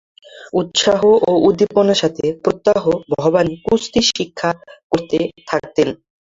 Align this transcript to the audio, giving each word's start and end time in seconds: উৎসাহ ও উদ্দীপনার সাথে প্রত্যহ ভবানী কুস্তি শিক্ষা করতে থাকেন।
উৎসাহ 0.53 1.01
ও 1.23 1.41
উদ্দীপনার 1.47 2.01
সাথে 2.03 2.25
প্রত্যহ 2.43 2.83
ভবানী 3.13 3.53
কুস্তি 3.65 4.01
শিক্ষা 4.09 4.49
করতে 4.91 5.17
থাকেন। 5.47 5.89